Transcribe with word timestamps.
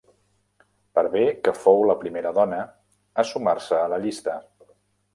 Per 0.99 1.03
bé 1.17 1.21
que 1.49 1.53
fou 1.67 1.85
la 1.91 1.97
primera 2.05 2.33
dona 2.41 2.65
a 3.25 3.29
sumar-se 3.35 3.81
a 3.85 3.87
la 3.97 4.05
llista. 4.09 4.43